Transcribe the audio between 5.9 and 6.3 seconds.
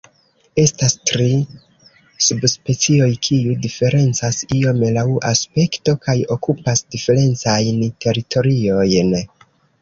kaj